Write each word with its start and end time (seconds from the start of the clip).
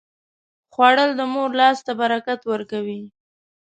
خوړل 0.73 1.11
د 1.15 1.21
مور 1.33 1.49
لاس 1.59 1.77
ته 1.85 1.91
برکت 2.01 2.39
ورکوي 2.51 3.01